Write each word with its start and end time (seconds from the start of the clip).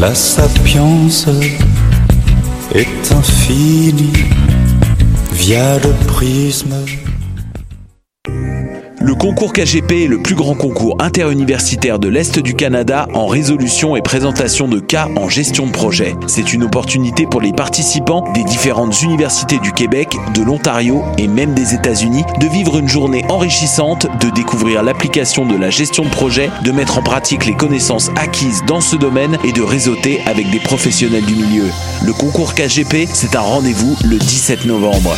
La 0.00 0.14
sapience 0.14 1.26
est 2.72 3.12
infinie 3.12 4.12
via 5.32 5.76
le 5.80 5.92
prisme 6.06 6.76
le 9.08 9.14
concours 9.14 9.54
KGP 9.54 10.04
est 10.04 10.06
le 10.06 10.20
plus 10.20 10.34
grand 10.34 10.54
concours 10.54 10.94
interuniversitaire 10.98 11.98
de 11.98 12.08
l'Est 12.08 12.38
du 12.38 12.52
Canada 12.52 13.08
en 13.14 13.26
résolution 13.26 13.96
et 13.96 14.02
présentation 14.02 14.68
de 14.68 14.80
cas 14.80 15.08
en 15.16 15.30
gestion 15.30 15.66
de 15.66 15.72
projet. 15.72 16.14
C'est 16.26 16.52
une 16.52 16.64
opportunité 16.64 17.24
pour 17.24 17.40
les 17.40 17.54
participants 17.54 18.30
des 18.34 18.44
différentes 18.44 19.00
universités 19.00 19.60
du 19.60 19.72
Québec, 19.72 20.14
de 20.34 20.42
l'Ontario 20.42 21.02
et 21.16 21.26
même 21.26 21.54
des 21.54 21.72
États-Unis 21.72 22.22
de 22.38 22.48
vivre 22.48 22.76
une 22.76 22.86
journée 22.86 23.24
enrichissante, 23.30 24.06
de 24.20 24.28
découvrir 24.28 24.82
l'application 24.82 25.46
de 25.46 25.56
la 25.56 25.70
gestion 25.70 26.04
de 26.04 26.10
projet, 26.10 26.50
de 26.62 26.70
mettre 26.70 26.98
en 26.98 27.02
pratique 27.02 27.46
les 27.46 27.56
connaissances 27.56 28.10
acquises 28.14 28.62
dans 28.66 28.82
ce 28.82 28.96
domaine 28.96 29.38
et 29.42 29.52
de 29.52 29.62
réseauter 29.62 30.20
avec 30.26 30.50
des 30.50 30.60
professionnels 30.60 31.24
du 31.24 31.34
milieu. 31.34 31.70
Le 32.04 32.12
concours 32.12 32.52
KGP, 32.52 33.08
c'est 33.10 33.36
un 33.36 33.40
rendez-vous 33.40 33.96
le 34.04 34.18
17 34.18 34.66
novembre. 34.66 35.16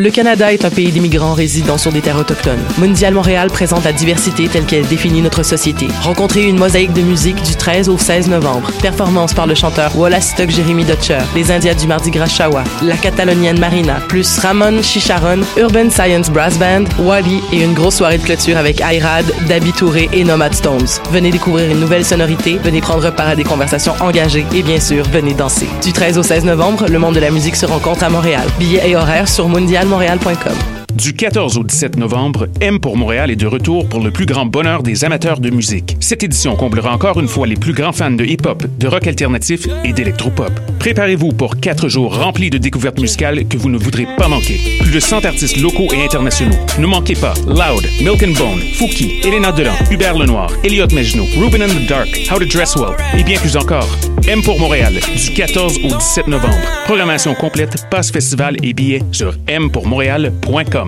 Le 0.00 0.12
Canada 0.12 0.52
est 0.52 0.64
un 0.64 0.70
pays 0.70 0.92
d'immigrants 0.92 1.34
résidant 1.34 1.76
sur 1.76 1.90
des 1.90 2.00
terres 2.00 2.18
autochtones. 2.18 2.62
Mondial 2.78 3.14
Montréal 3.14 3.48
présente 3.50 3.82
la 3.82 3.92
diversité 3.92 4.46
telle 4.46 4.64
qu'elle 4.64 4.86
définit 4.86 5.22
notre 5.22 5.42
société. 5.42 5.88
Rencontrez 6.02 6.44
une 6.44 6.56
mosaïque 6.56 6.92
de 6.92 7.00
musique 7.00 7.42
du 7.42 7.56
13 7.56 7.88
au 7.88 7.98
16 7.98 8.28
novembre. 8.28 8.70
Performance 8.80 9.34
par 9.34 9.48
le 9.48 9.56
chanteur 9.56 9.98
Wallace 9.98 10.28
Stuck 10.28 10.50
Jeremy 10.50 10.84
Dutcher, 10.84 11.18
les 11.34 11.50
Indiens 11.50 11.74
du 11.74 11.88
Mardi 11.88 12.12
Gras 12.12 12.28
Shawa, 12.28 12.62
la 12.80 12.96
Catalonienne 12.96 13.58
Marina, 13.58 13.94
plus 14.06 14.38
Ramon 14.38 14.82
Chicharon, 14.82 15.40
Urban 15.56 15.90
Science 15.90 16.30
Brass 16.30 16.56
Band, 16.60 16.84
Wally 17.00 17.40
et 17.52 17.64
une 17.64 17.74
grosse 17.74 17.96
soirée 17.96 18.18
de 18.18 18.22
clôture 18.22 18.56
avec 18.56 18.80
Ayrad, 18.80 19.26
Dabi 19.48 19.72
Touré 19.72 20.08
et 20.12 20.22
Nomad 20.22 20.54
Stones. 20.54 20.86
Venez 21.10 21.32
découvrir 21.32 21.72
une 21.72 21.80
nouvelle 21.80 22.04
sonorité, 22.04 22.60
venez 22.62 22.80
prendre 22.80 23.10
part 23.10 23.30
à 23.30 23.34
des 23.34 23.42
conversations 23.42 23.94
engagées 23.98 24.46
et 24.54 24.62
bien 24.62 24.78
sûr, 24.78 25.04
venez 25.10 25.34
danser. 25.34 25.66
Du 25.82 25.92
13 25.92 26.18
au 26.18 26.22
16 26.22 26.44
novembre, 26.44 26.86
le 26.88 27.00
monde 27.00 27.16
de 27.16 27.20
la 27.20 27.32
musique 27.32 27.56
se 27.56 27.66
rencontre 27.66 28.04
à 28.04 28.08
Montréal. 28.08 28.46
Billets 28.60 28.90
et 28.90 28.94
horaires 28.94 29.28
sur 29.28 29.48
Mondial 29.48 29.87
montréal.com. 29.88 30.77
Du 30.98 31.12
14 31.14 31.58
au 31.58 31.62
17 31.62 31.96
novembre, 31.96 32.48
M 32.60 32.80
pour 32.80 32.96
Montréal 32.96 33.30
est 33.30 33.36
de 33.36 33.46
retour 33.46 33.88
pour 33.88 34.00
le 34.00 34.10
plus 34.10 34.26
grand 34.26 34.46
bonheur 34.46 34.82
des 34.82 35.04
amateurs 35.04 35.38
de 35.38 35.48
musique. 35.48 35.96
Cette 36.00 36.24
édition 36.24 36.56
comblera 36.56 36.92
encore 36.92 37.20
une 37.20 37.28
fois 37.28 37.46
les 37.46 37.54
plus 37.54 37.72
grands 37.72 37.92
fans 37.92 38.10
de 38.10 38.24
hip-hop, 38.24 38.64
de 38.78 38.88
rock 38.88 39.06
alternatif 39.06 39.68
et 39.84 39.92
d'électropop. 39.92 40.50
Préparez-vous 40.80 41.28
pour 41.28 41.60
quatre 41.60 41.88
jours 41.88 42.18
remplis 42.18 42.50
de 42.50 42.58
découvertes 42.58 42.98
musicales 42.98 43.46
que 43.46 43.56
vous 43.56 43.70
ne 43.70 43.78
voudrez 43.78 44.08
pas 44.16 44.26
manquer. 44.26 44.58
Plus 44.80 44.90
de 44.90 44.98
100 44.98 45.24
artistes 45.24 45.58
locaux 45.58 45.86
et 45.94 46.04
internationaux. 46.04 46.58
Ne 46.80 46.86
manquez 46.88 47.14
pas 47.14 47.34
Loud, 47.46 47.86
Milk 48.00 48.24
and 48.24 48.36
Bone, 48.36 48.60
Fouki, 48.74 49.20
Elena 49.24 49.52
Delan, 49.52 49.76
Hubert 49.92 50.18
Lenoir, 50.18 50.50
Elliot 50.64 50.88
Mejno, 50.88 51.22
Ruben 51.38 51.62
and 51.62 51.68
the 51.68 51.88
Dark, 51.88 52.08
How 52.28 52.40
to 52.40 52.44
Dress 52.44 52.74
Well 52.74 52.96
et 53.16 53.22
bien 53.22 53.38
plus 53.38 53.56
encore. 53.56 53.88
M 54.26 54.42
pour 54.42 54.58
Montréal, 54.58 54.94
du 54.94 55.32
14 55.32 55.78
au 55.84 55.96
17 55.96 56.26
novembre. 56.26 56.58
Programmation 56.86 57.34
complète, 57.34 57.86
passe 57.88 58.10
festival 58.10 58.56
et 58.62 58.74
billets 58.74 59.02
sur 59.12 59.34
mpourmontréal.com. 59.48 60.87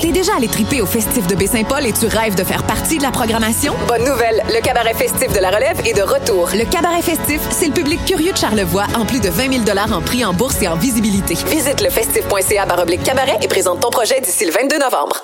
T'es 0.00 0.12
déjà 0.12 0.36
allé 0.36 0.46
triper 0.46 0.80
au 0.80 0.86
festif 0.86 1.26
de 1.26 1.34
Baie-Saint-Paul 1.34 1.84
et 1.84 1.92
tu 1.92 2.06
rêves 2.06 2.36
de 2.36 2.44
faire 2.44 2.62
partie 2.62 2.98
de 2.98 3.02
la 3.02 3.10
programmation? 3.10 3.74
Bonne 3.88 4.04
nouvelle! 4.04 4.40
Le 4.46 4.62
cabaret 4.62 4.94
festif 4.94 5.32
de 5.32 5.40
la 5.40 5.50
relève 5.50 5.80
est 5.84 5.94
de 5.94 6.02
retour. 6.02 6.50
Le 6.54 6.64
cabaret 6.70 7.02
festif, 7.02 7.40
c'est 7.50 7.66
le 7.66 7.72
public 7.72 7.98
curieux 8.04 8.32
de 8.32 8.36
Charlevoix 8.36 8.86
en 8.94 9.04
plus 9.04 9.18
de 9.18 9.28
20 9.28 9.64
000 9.64 9.78
en 9.92 10.00
prix 10.00 10.24
en 10.24 10.32
bourse 10.32 10.62
et 10.62 10.68
en 10.68 10.76
visibilité. 10.76 11.34
Visite 11.34 11.80
le 11.80 11.90
festif.ca 11.90 12.66
baroblique 12.66 13.02
cabaret 13.02 13.38
et 13.42 13.48
présente 13.48 13.80
ton 13.80 13.90
projet 13.90 14.20
d'ici 14.20 14.44
le 14.46 14.52
22 14.52 14.78
novembre. 14.78 15.20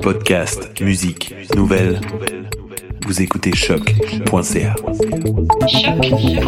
Podcast, 0.00 0.70
musique, 0.80 1.34
nouvelles. 1.54 2.00
Vous 3.06 3.20
écoutez 3.20 3.54
choc.ca. 3.54 4.74
Choc.ca. 5.68 6.40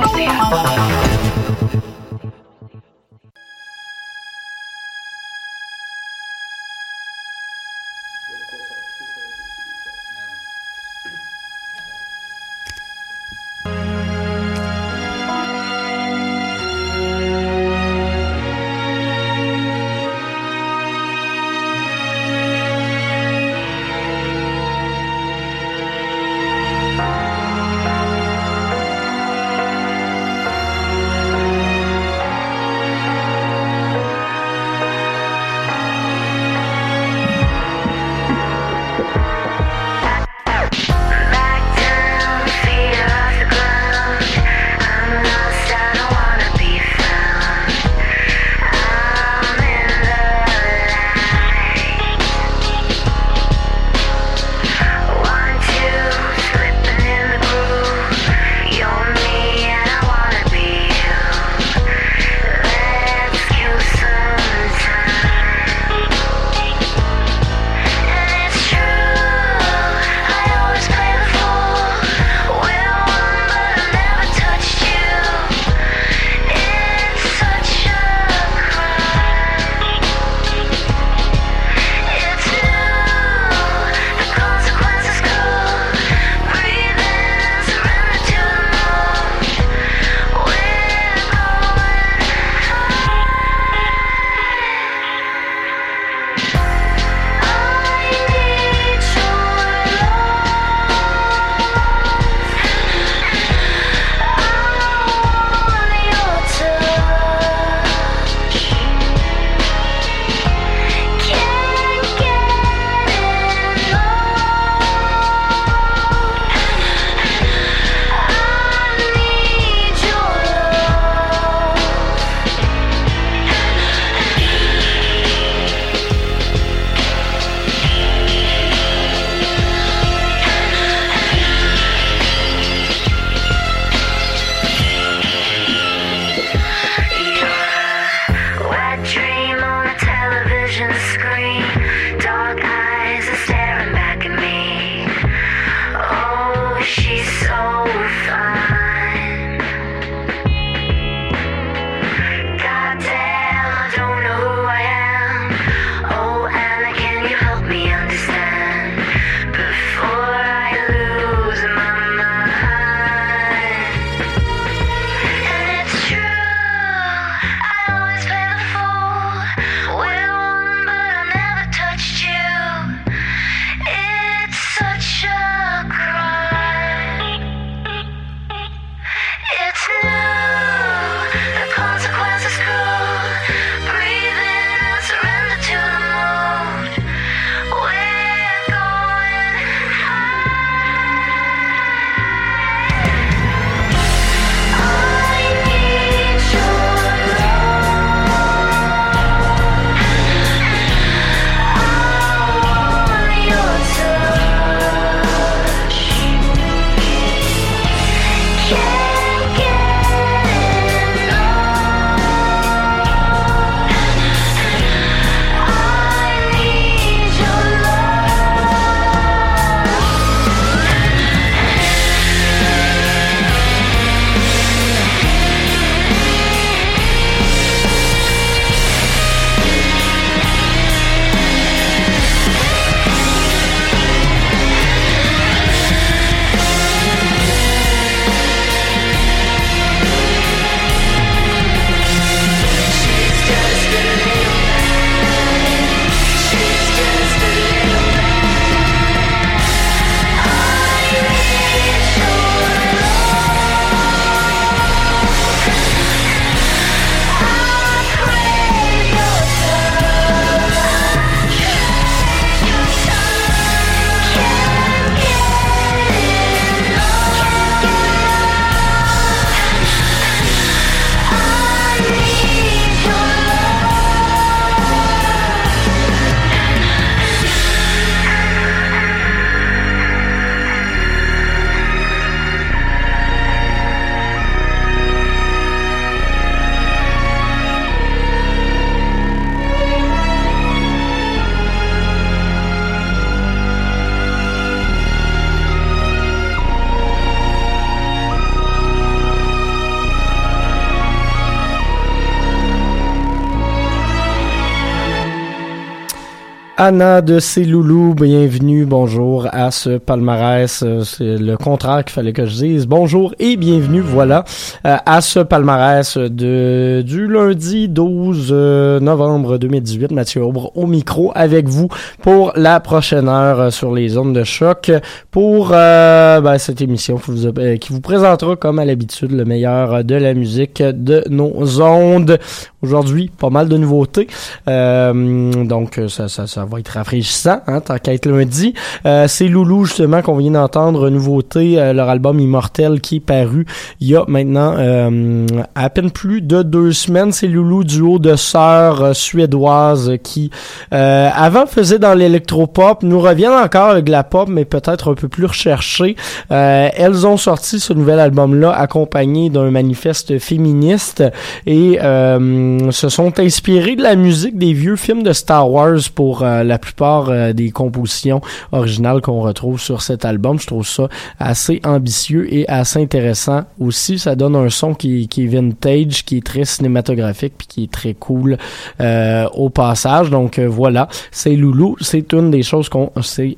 Anna 306.79 307.23
de 307.23 307.41
Céloulou, 307.41 308.15
bienvenue, 308.15 308.85
bonjour 308.85 309.49
à 309.51 309.71
ce 309.71 309.97
palmarès. 309.97 310.83
Euh, 310.83 311.05
c'est 311.05 311.39
le 311.39 311.57
contraire 311.57 312.05
qu'il 312.05 312.13
fallait 312.13 312.35
que 312.35 312.45
je 312.45 312.55
dise. 312.55 312.87
Bonjour 312.87 313.35
et 313.39 313.57
bienvenue, 313.57 314.01
voilà, 314.01 314.45
euh, 314.85 314.99
à 315.07 315.23
ce 315.23 315.41
palmarès 315.41 316.19
de 316.19 317.01
du 317.01 317.29
lundi 317.29 317.89
12 317.89 318.49
euh, 318.51 319.01
novembre 319.01 319.57
2018. 319.57 320.11
Mathieu 320.11 320.43
Aubre 320.45 320.71
au 320.75 320.87
micro 320.87 321.33
avec 321.35 321.67
vous 321.67 321.89
pour 322.21 322.53
la 322.57 322.79
prochaine 322.81 323.31
heure 323.31 323.73
sur 323.73 323.95
les 323.95 324.11
zones 324.11 324.35
de 324.35 324.45
choc 324.45 324.93
pour 325.31 325.69
ben, 325.71 326.59
cette 326.59 326.83
émission 326.83 327.17
qui 327.17 327.31
vous, 327.31 327.53
qui 327.81 327.91
vous 327.91 328.03
présentera 328.03 328.55
comme 328.55 328.79
à 328.81 328.85
l'habitude 328.85 329.33
le 329.33 329.47
meilleur 329.47 330.05
de 330.05 330.15
la 330.15 330.35
musique 330.35 330.83
de 330.83 331.25
nos 331.31 331.81
ondes. 331.81 332.39
Aujourd'hui, 332.83 333.31
pas 333.37 333.49
mal 333.49 333.67
de 333.67 333.79
nouveautés. 333.79 334.27
donc 334.67 336.01
ça, 336.09 336.29
ça, 336.29 336.47
ça 336.47 336.66
va 336.67 336.81
être 336.81 336.89
rafraîchissant, 336.89 337.61
hein, 337.67 337.81
tant 337.81 337.99
qu'à 337.99 338.13
être 338.15 338.27
lundi. 338.27 338.75
Euh, 339.07 339.27
c'est 339.29 339.49
Loulou, 339.49 339.85
justement, 339.85 340.23
qu'on 340.23 340.37
vient 340.37 340.51
d'entendre, 340.51 341.11
nouveauté, 341.11 341.81
euh, 341.81 341.93
leur 341.93 342.09
album 342.09 342.41
Immortel 342.41 343.01
qui 343.01 343.17
est 343.17 343.21
paru 343.21 343.67
il 344.01 344.09
y 344.09 344.17
a 344.17 344.25
maintenant 344.29 344.75
euh, 344.79 345.47
à 345.75 345.91
peine 345.91 346.11
plus 346.11 346.43
de 346.43 346.63
deux 346.63 346.93
semaines. 346.93 347.33
C'est 347.33 347.47
Loulou, 347.47 347.85
duo 347.85 348.19
de 348.19 348.37
sœurs 348.37 349.15
suédoises 349.15 350.13
qui, 350.23 350.51
avant, 350.91 351.67
faisait 351.67 351.99
dans 351.99 352.15
l'électropop, 352.15 353.03
nous 353.03 353.21
reviennent 353.21 353.53
encore 353.53 353.91
avec 353.91 354.09
la 354.09 354.25
pop, 354.25 354.49
mais 354.49 354.65
peut-être 354.65 355.11
un 355.11 355.15
peu 355.15 355.29
plus 355.29 355.47
recherché. 355.47 356.17
elles 356.51 357.27
ont 357.27 357.37
sorti 357.37 357.81
ce 357.81 357.93
nouvel 357.93 358.21
album-là 358.21 358.73
accompagné 358.73 359.51
d'un 359.51 359.71
manifeste 359.71 360.39
féministe 360.39 361.23
et 361.67 361.99
se 361.99 363.09
sont 363.09 363.39
inspirés 363.39 363.97
de 363.97 364.03
la 364.03 364.17
musique 364.17 364.59
des 364.59 364.73
vieux 364.73 364.97
films 364.97 365.23
de 365.23 365.33
Star 365.33 365.71
Wars 365.71 365.99
pour 366.15 366.45
la 366.63 366.79
plupart 366.79 367.29
euh, 367.29 367.53
des 367.53 367.71
compositions 367.71 368.41
originales 368.73 369.21
qu'on 369.21 369.41
retrouve 369.41 369.81
sur 369.81 370.03
cet 370.03 370.25
album. 370.25 370.59
Je 370.61 370.67
trouve 370.67 370.87
ça 370.87 371.09
assez 371.39 371.81
ambitieux 371.85 372.53
et 372.53 372.69
assez 372.69 373.01
intéressant 373.01 373.65
aussi. 373.81 374.19
Ça 374.19 374.35
donne 374.35 374.57
un 374.57 374.71
son 374.71 374.95
qui, 374.95 375.29
qui 375.29 375.45
est 375.45 375.49
vintage, 375.49 376.25
qui 376.25 376.39
est 376.39 376.47
très 376.47 376.65
cinématographique 376.65 377.55
puis 377.57 377.67
qui 377.67 377.85
est 377.85 377.91
très 377.91 378.15
cool 378.15 378.59
euh, 379.01 379.49
au 379.55 379.71
passage. 379.71 380.31
Donc 380.31 380.59
euh, 380.59 380.67
voilà, 380.67 381.09
c'est 381.31 381.57
Loulou. 381.57 381.97
C'est 382.01 382.33
une 382.33 382.51
des 382.51 382.63
choses 382.63 382.89
qu'on 382.89 383.11
c'est 383.23 383.57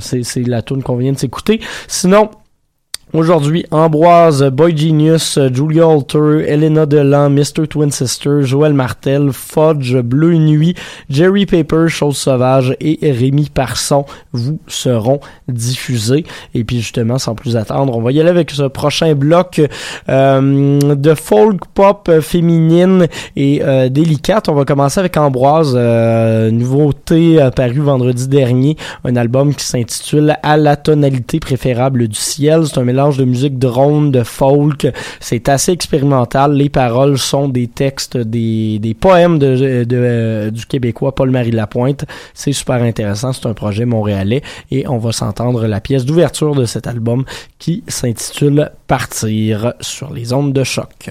c'est 0.00 0.46
la 0.46 0.62
tune 0.62 0.82
qu'on 0.82 0.96
vient 0.96 1.12
de 1.12 1.18
s'écouter. 1.18 1.60
Sinon 1.88 2.30
Aujourd'hui, 3.16 3.64
Ambroise, 3.70 4.44
Boy 4.52 4.76
Genius, 4.76 5.38
Julia 5.50 5.86
Alter, 5.86 6.44
Elena 6.46 6.84
Delan, 6.84 7.30
Mr. 7.30 7.66
Twin 7.66 7.90
Sister, 7.90 8.42
Joël 8.42 8.74
Martel, 8.74 9.30
Fudge, 9.32 9.96
Bleu 9.96 10.34
Nuit, 10.34 10.74
Jerry 11.08 11.46
Paper, 11.46 11.88
Chose 11.88 12.18
Sauvage 12.18 12.76
et 12.78 12.98
Rémi 13.10 13.48
Parson 13.48 14.04
vous 14.32 14.58
seront 14.68 15.20
diffusés. 15.48 16.26
Et 16.54 16.62
puis 16.62 16.76
justement, 16.76 17.16
sans 17.16 17.34
plus 17.34 17.56
attendre, 17.56 17.96
on 17.96 18.02
va 18.02 18.12
y 18.12 18.20
aller 18.20 18.28
avec 18.28 18.50
ce 18.50 18.64
prochain 18.64 19.14
bloc 19.14 19.62
euh, 20.10 20.78
de 20.94 21.14
folk 21.14 21.62
pop 21.72 22.10
féminine 22.20 23.06
et 23.34 23.62
euh, 23.62 23.88
délicate. 23.88 24.50
On 24.50 24.54
va 24.54 24.66
commencer 24.66 25.00
avec 25.00 25.16
Ambroise, 25.16 25.72
euh, 25.74 26.50
nouveauté 26.50 27.48
paru 27.56 27.80
vendredi 27.80 28.28
dernier, 28.28 28.76
un 29.06 29.16
album 29.16 29.54
qui 29.54 29.64
s'intitule 29.64 30.36
À 30.42 30.58
la 30.58 30.76
tonalité 30.76 31.40
préférable 31.40 32.08
du 32.08 32.20
ciel. 32.20 32.66
C'est 32.66 32.76
un 32.76 32.84
mélange 32.84 33.05
de 33.16 33.24
musique 33.24 33.58
drone, 33.58 34.10
de 34.10 34.22
folk. 34.22 34.88
C'est 35.20 35.48
assez 35.48 35.72
expérimental. 35.72 36.54
Les 36.54 36.68
paroles 36.68 37.18
sont 37.18 37.48
des 37.48 37.68
textes, 37.68 38.16
des, 38.16 38.78
des 38.80 38.94
poèmes 38.94 39.38
de, 39.38 39.86
euh, 39.92 40.50
du 40.50 40.66
Québécois 40.66 41.14
Paul-Marie 41.14 41.52
Lapointe. 41.52 42.04
C'est 42.34 42.52
super 42.52 42.82
intéressant. 42.82 43.32
C'est 43.32 43.46
un 43.46 43.54
projet 43.54 43.84
montréalais 43.84 44.42
et 44.70 44.88
on 44.88 44.98
va 44.98 45.12
s'entendre 45.12 45.66
la 45.66 45.80
pièce 45.80 46.04
d'ouverture 46.04 46.54
de 46.54 46.64
cet 46.64 46.86
album 46.86 47.24
qui 47.58 47.84
s'intitule 47.86 48.70
Partir 48.88 49.74
sur 49.80 50.12
les 50.12 50.32
ondes 50.32 50.52
de 50.52 50.64
choc. 50.64 51.10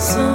So 0.00 0.29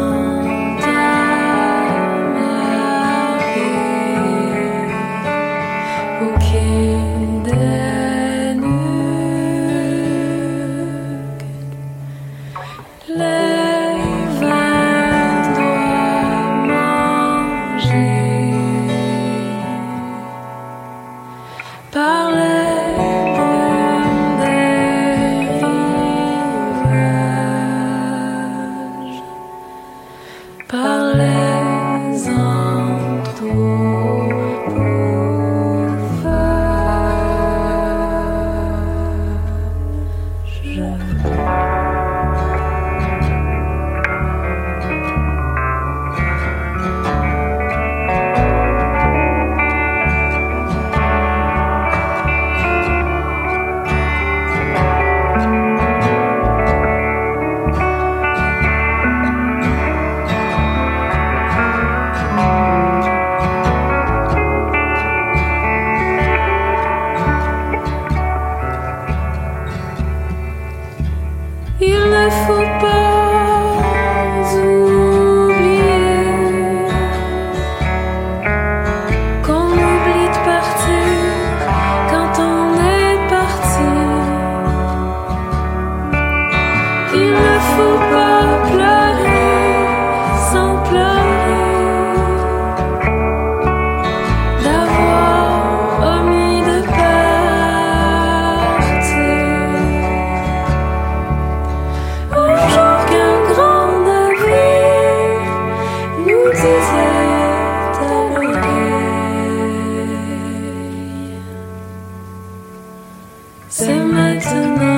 to 114.45 114.75
know. 114.75 114.94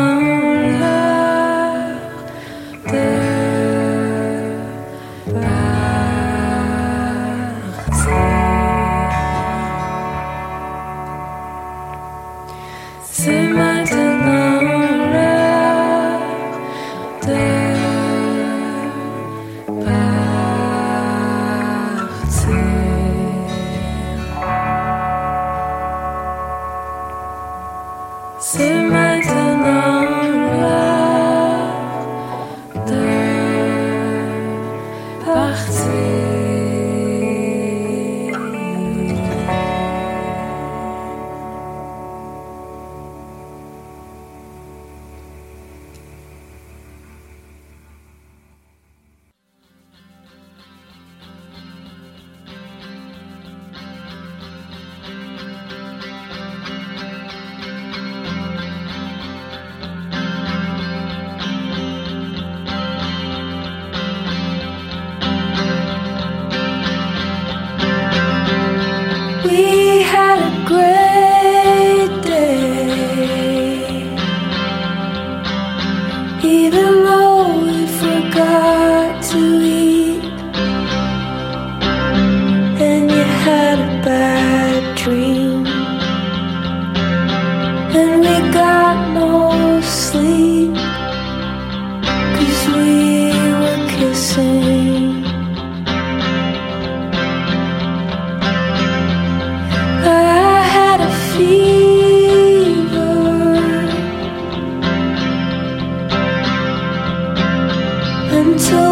until 108.30 108.87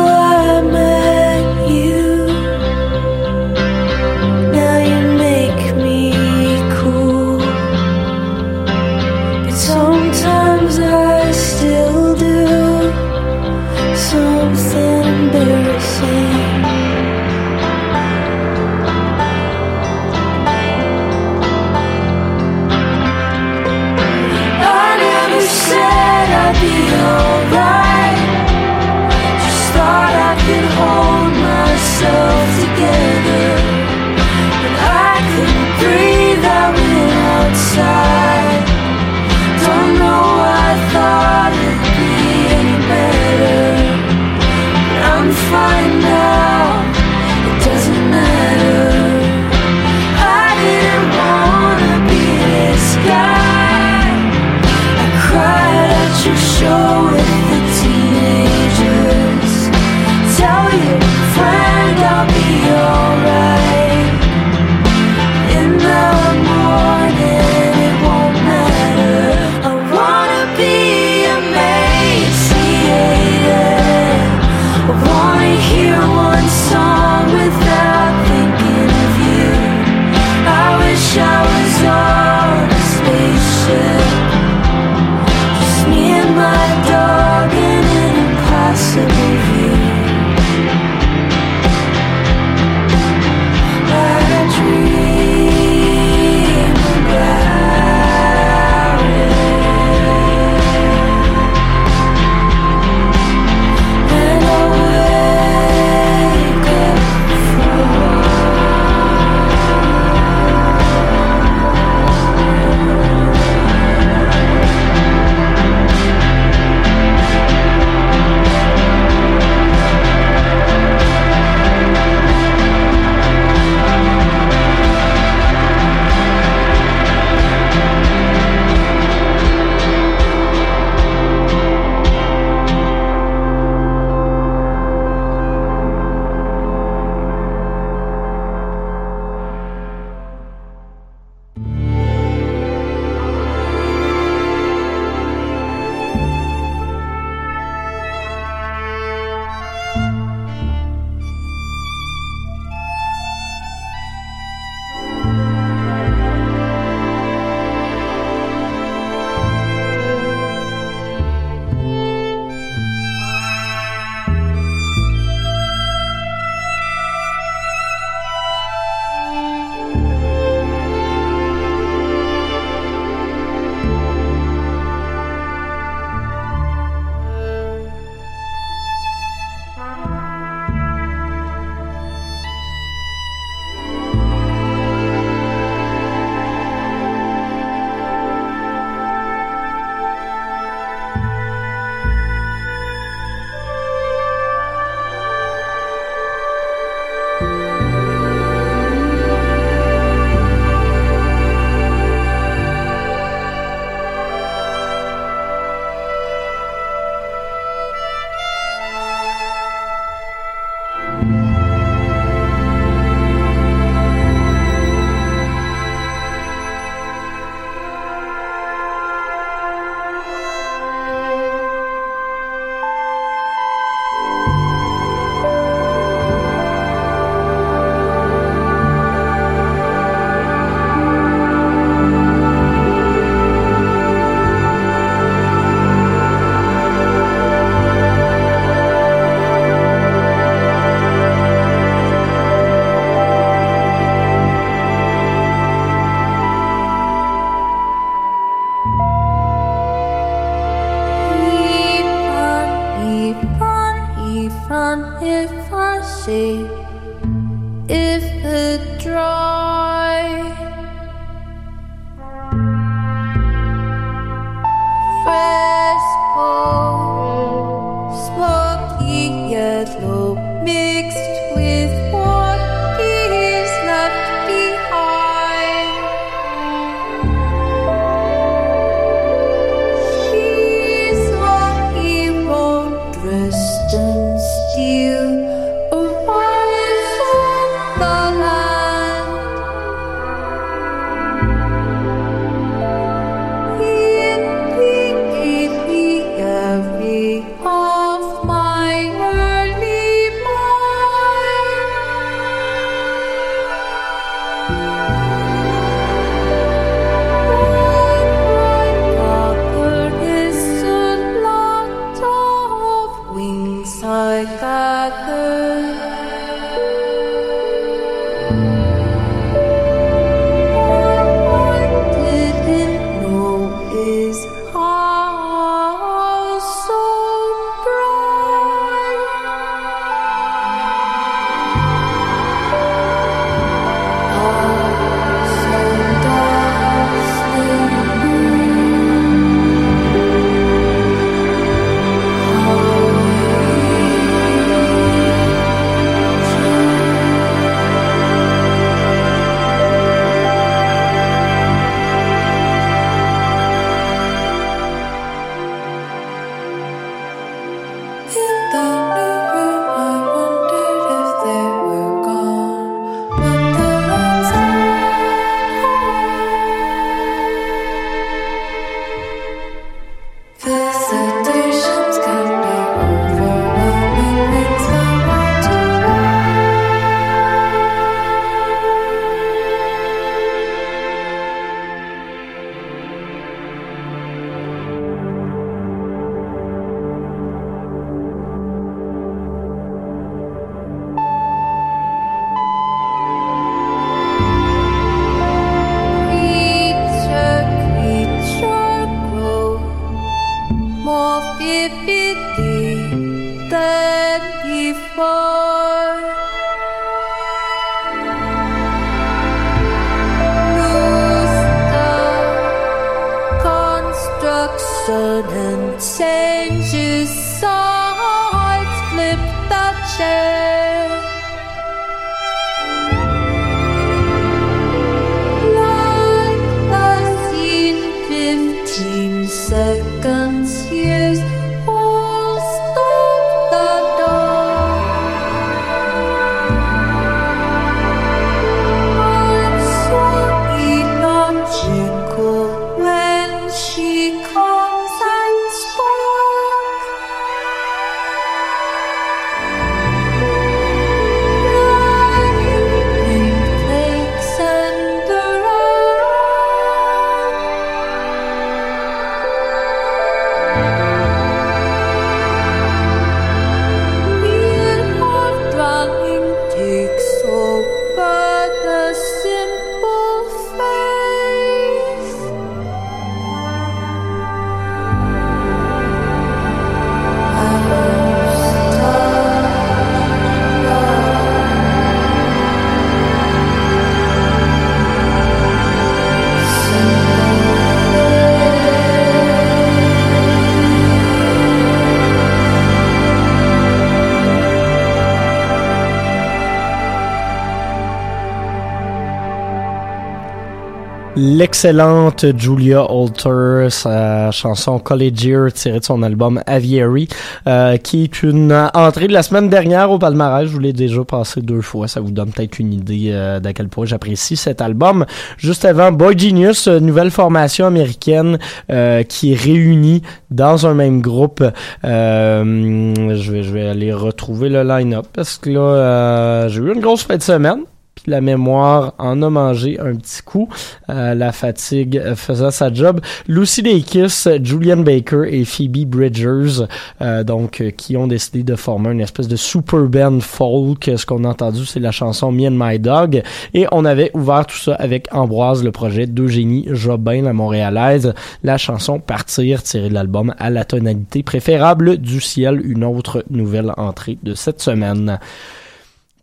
l'excellente 501.46 502.46
Julia 502.58 503.04
Alter, 503.04 503.88
sa 503.90 504.50
chanson 504.52 504.98
Collegier 504.98 505.72
tirée 505.74 506.00
de 506.00 506.04
son 506.04 506.24
album 506.24 506.62
Aviary, 506.66 507.28
euh, 507.68 507.98
qui 507.98 508.24
est 508.24 508.42
une 508.42 508.74
entrée 508.94 509.28
de 509.28 509.34
la 509.34 509.44
semaine 509.44 509.70
dernière 509.70 510.10
au 510.10 510.18
palmarès. 510.18 510.68
Je 510.68 510.74
vous 510.74 510.80
l'ai 510.80 510.94
déjà 510.94 511.24
passé 511.24 511.62
deux 511.62 511.82
fois, 511.82 512.08
ça 512.08 512.20
vous 512.20 512.32
donne 512.32 512.52
peut-être 512.52 512.80
une 512.80 512.94
idée 512.94 513.30
euh, 513.32 513.60
d'à 513.60 513.74
quel 513.74 513.90
point 513.90 514.06
j'apprécie 514.06 514.56
cet 514.56 514.82
album. 514.82 515.26
Juste 515.58 515.86
avant, 515.86 516.12
Boy 516.12 516.38
Genius, 516.38 516.88
nouvelle 516.88 517.32
formation 517.32 517.86
américaine 517.86 518.58
euh, 518.92 519.24
qui 519.24 519.54
est 519.54 519.60
réunie 519.60 520.24
dans 520.50 520.88
un 520.88 520.96
même 520.96 521.22
groupe. 521.22 521.64
Euh, 522.04 523.36
je 523.36 523.52
vais 523.52 523.64
je 523.64 523.72
vais 523.72 523.88
aller 523.88 524.14
retrouver 524.14 524.70
le 524.70 524.84
line-up 524.84 525.28
parce 525.34 525.58
que 525.58 525.70
là 525.70 525.80
euh, 525.80 526.70
j'ai 526.70 526.82
eu 526.82 526.94
une 526.94 527.02
grosse 527.02 527.24
fin 527.24 527.38
de 527.38 527.42
semaine 527.42 527.82
la 528.28 528.42
mémoire 528.42 529.14
en 529.18 529.42
a 529.42 529.50
mangé 529.50 530.00
un 530.00 530.16
petit 530.16 530.42
coup. 530.42 530.68
Euh, 531.10 531.34
la 531.34 531.52
fatigue 531.52 532.22
faisant 532.36 532.72
sa 532.72 532.94
job. 532.94 533.22
Lucy 533.48 533.82
Dacus, 533.82 534.48
Julian 534.64 534.98
Baker 534.98 535.44
et 535.48 535.66
Phoebe 535.66 536.06
Bridgers, 536.06 536.86
euh, 537.22 537.44
donc 537.44 537.82
euh, 537.82 537.92
qui 537.92 538.18
ont 538.18 538.28
décidé 538.28 538.64
de 538.64 538.76
former 538.76 539.12
une 539.12 539.22
espèce 539.22 539.48
de 539.48 539.56
super 539.56 540.02
band 540.02 540.40
folk. 540.40 541.10
Ce 541.16 541.26
qu'on 541.26 541.44
a 541.44 541.50
entendu, 541.50 541.86
c'est 541.86 542.00
la 542.00 542.12
chanson 542.12 542.52
Me 542.52 542.68
and 542.68 542.78
My 542.78 543.00
Dog. 543.00 543.44
Et 543.74 543.86
on 543.92 544.06
avait 544.06 544.32
ouvert 544.34 544.66
tout 544.66 544.78
ça 544.78 544.96
avec 544.96 545.28
Ambroise, 545.34 545.84
le 545.84 545.92
projet 545.92 546.26
d'Eugénie 546.26 546.88
Jobin, 546.92 547.44
la 547.44 547.54
montréalaise. 547.54 548.34
La 548.64 548.78
chanson 548.78 549.20
Partir, 549.20 549.84
tirée 549.84 550.10
de 550.10 550.14
l'album 550.14 550.54
à 550.58 550.70
la 550.70 550.86
tonalité 550.86 551.44
préférable 551.44 552.18
du 552.18 552.42
ciel, 552.42 552.82
une 552.84 553.04
autre 553.04 553.44
nouvelle 553.50 553.92
entrée 553.98 554.38
de 554.44 554.54
cette 554.54 554.82
semaine. 554.82 555.40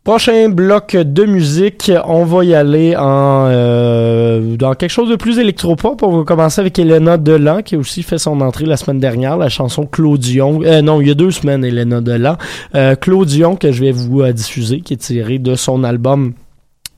Prochain 0.05 0.49
bloc 0.49 0.97
de 0.97 1.25
musique, 1.25 1.93
on 2.07 2.25
va 2.25 2.45
y 2.45 2.57
aller 2.57 2.97
en 2.97 3.47
euh, 3.49 4.57
dans 4.57 4.75
quelque 4.75 4.91
chose 4.91 5.09
de 5.09 5.15
plus 5.15 5.39
électropop. 5.39 6.03
On 6.03 6.19
va 6.19 6.25
commencer 6.25 6.61
avec 6.61 6.77
Elena 6.81 7.19
Delan 7.19 7.63
qui 7.63 7.77
a 7.77 7.79
aussi 7.79 8.03
fait 8.03 8.19
son 8.19 8.41
entrée 8.41 8.67
la 8.67 8.77
semaine 8.77 8.99
dernière, 8.99 9.37
la 9.37 9.49
chanson 9.49 9.87
Claudion. 9.87 10.61
Euh, 10.65 10.83
non, 10.83 11.01
il 11.01 11.07
y 11.07 11.11
a 11.13 11.15
deux 11.15 11.31
semaines, 11.31 11.65
Elena 11.65 12.01
Delan. 12.01 12.37
Euh, 12.75 12.97
Claudion 12.97 13.55
que 13.55 13.71
je 13.71 13.81
vais 13.81 13.93
vous 13.93 14.23
euh, 14.23 14.33
diffuser, 14.33 14.81
qui 14.81 14.95
est 14.95 14.97
tiré 14.97 15.39
de 15.39 15.55
son 15.55 15.85
album 15.85 16.33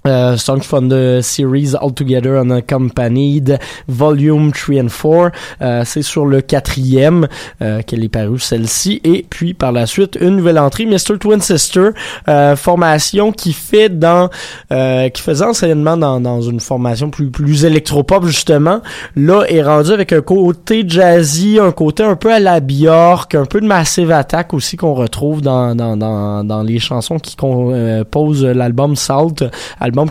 Uh, 0.07 0.37
songs 0.37 0.61
from 0.61 0.91
the 0.91 1.23
series 1.23 1.75
Altogether 1.75 2.37
Unaccompanied, 2.37 3.59
Volume 3.89 4.53
3 4.53 4.83
and 4.83 4.89
4. 4.91 5.33
Uh, 5.63 5.83
c'est 5.87 6.03
sur 6.03 6.27
le 6.27 6.43
quatrième 6.43 7.27
uh, 7.63 7.83
qu'elle 7.87 8.05
est 8.05 8.11
parue, 8.11 8.39
celle-ci. 8.39 9.01
Et 9.03 9.25
puis, 9.31 9.55
par 9.55 9.73
la 9.73 9.87
suite, 9.87 10.19
une 10.21 10.37
nouvelle 10.37 10.59
entrée, 10.59 10.85
Mr. 10.85 11.19
Twin 11.19 11.41
Sister, 11.41 11.89
euh, 12.29 12.55
formation 12.55 13.33
qui 13.33 13.55
fait 13.55 13.89
dans... 13.89 14.29
Euh, 14.73 15.09
qui 15.09 15.23
faisait 15.23 15.47
anciennement 15.47 15.97
dans, 15.97 16.21
dans 16.21 16.43
une 16.43 16.61
formation 16.61 17.09
plus, 17.09 17.31
plus 17.31 17.65
électropop, 17.65 18.27
justement. 18.27 18.83
Là, 19.17 19.45
est 19.49 19.63
rendu 19.63 19.91
avec 19.91 20.13
un 20.13 20.21
côté 20.21 20.85
jazzy, 20.87 21.59
un 21.59 21.73
côté 21.73 22.03
un 22.03 22.17
peu 22.17 22.31
à 22.31 22.41
la 22.41 22.61
Bjork, 22.61 23.35
un 23.35 23.47
peu 23.47 23.59
de 23.59 23.67
Massive 23.67 24.11
Attack 24.11 24.53
aussi 24.53 24.77
qu'on 24.77 24.93
retrouve 24.93 25.41
dans, 25.41 25.75
dans, 25.75 25.97
dans, 25.97 26.45
dans 26.45 26.63
les 26.63 26.79
chansons 26.79 27.19
qui 27.19 27.37
composent 27.37 28.45
l'album 28.45 28.97
Salt, 28.97 29.45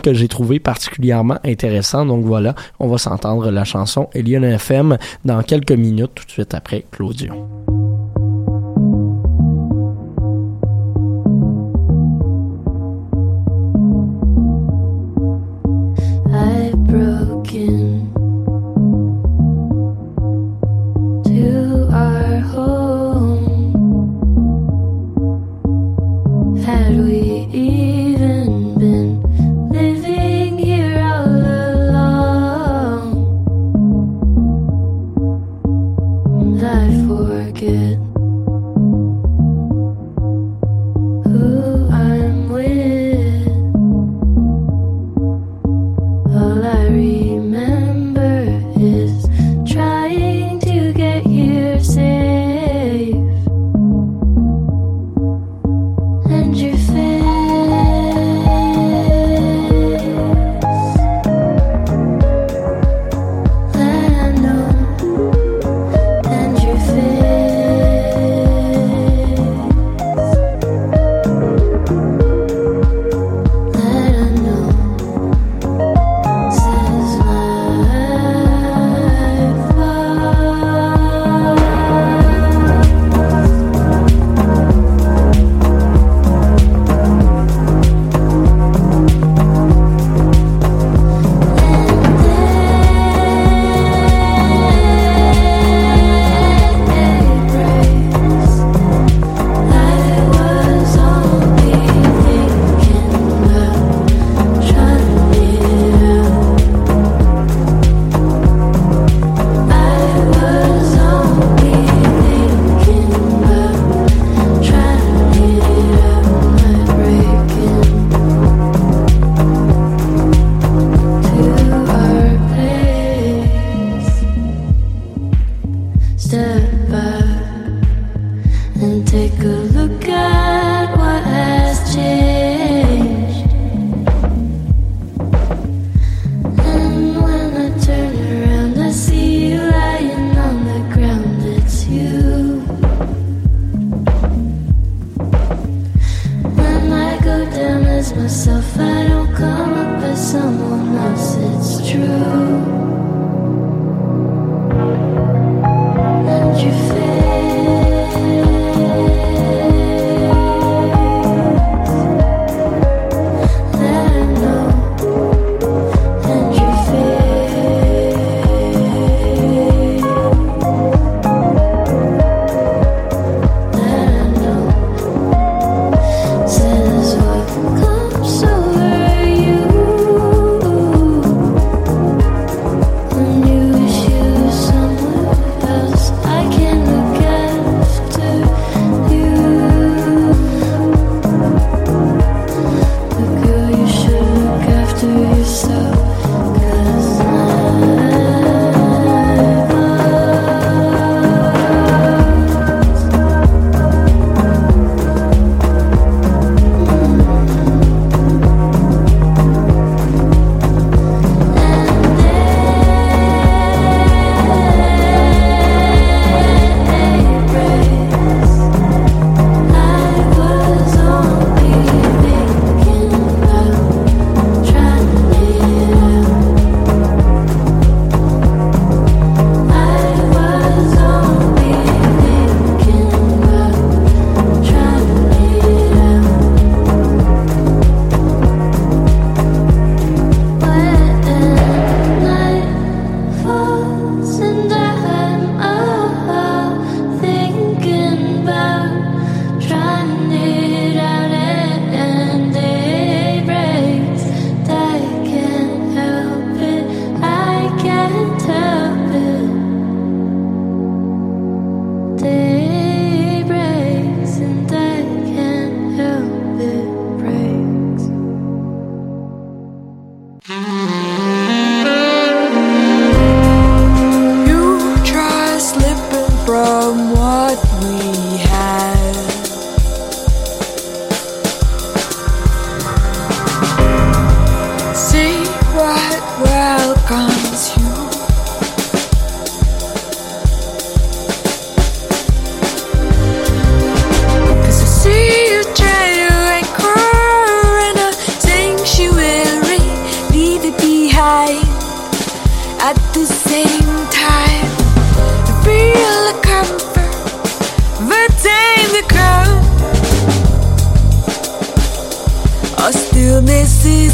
que 0.02 0.14
j'ai 0.14 0.28
trouvé 0.28 0.58
particulièrement 0.58 1.38
intéressant. 1.44 2.06
Donc 2.06 2.24
voilà, 2.24 2.54
on 2.80 2.88
va 2.88 2.98
s'entendre 2.98 3.50
la 3.50 3.64
chanson 3.64 4.08
Elion 4.14 4.42
FM 4.42 4.98
dans 5.24 5.42
quelques 5.42 5.72
minutes, 5.72 6.14
tout 6.14 6.24
de 6.24 6.30
suite 6.30 6.54
après 6.54 6.84
Claudio. 6.90 7.73